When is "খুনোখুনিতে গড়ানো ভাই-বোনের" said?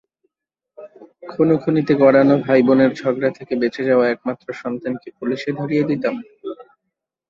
1.29-2.91